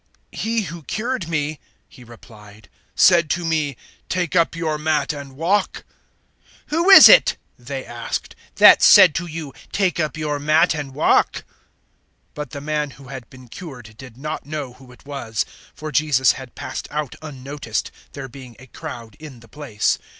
005:011 0.33 0.39
"He 0.41 0.61
who 0.63 0.81
cured 0.81 1.27
me," 1.29 1.59
he 1.87 2.03
replied, 2.03 2.69
"said 2.95 3.29
to 3.29 3.45
me, 3.45 3.77
`Take 4.09 4.35
up 4.35 4.55
your 4.55 4.79
mat 4.79 5.13
and 5.13 5.33
walk.'" 5.33 5.85
005:012 6.63 6.63
"Who 6.69 6.89
is 6.89 7.07
it," 7.07 7.37
they 7.59 7.85
asked, 7.85 8.35
"that 8.55 8.81
said 8.81 9.13
to 9.13 9.27
you, 9.27 9.53
`Take 9.71 9.99
up 10.03 10.17
your 10.17 10.39
mat 10.39 10.73
and 10.73 10.95
walk'?" 10.95 11.43
005:013 11.43 11.43
But 12.33 12.49
the 12.49 12.61
man 12.61 12.89
who 12.89 13.09
had 13.09 13.29
been 13.29 13.47
cured 13.47 13.93
did 13.95 14.17
not 14.17 14.43
know 14.43 14.73
who 14.73 14.91
it 14.91 15.05
was; 15.05 15.45
for 15.75 15.91
Jesus 15.91 16.31
had 16.31 16.55
passed 16.55 16.87
out 16.89 17.13
unnoticed, 17.21 17.91
there 18.13 18.27
being 18.27 18.55
a 18.57 18.65
crowd 18.65 19.15
in 19.19 19.41
the 19.41 19.47
place. 19.47 19.99